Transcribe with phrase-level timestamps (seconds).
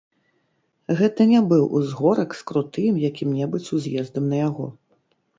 [0.99, 4.65] Гэта не быў узгорак з крутым якім-небудзь уз'ездам на яго.